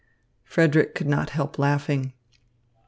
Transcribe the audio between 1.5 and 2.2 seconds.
laughing.